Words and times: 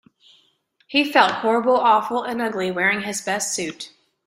He 0.87 1.03
felt 1.03 1.29
horrible, 1.31 1.75
awful, 1.77 2.23
and 2.23 2.41
ugly 2.41 2.71
wearing 2.71 3.01
his 3.03 3.21
best 3.21 3.53
suit. 3.53 3.91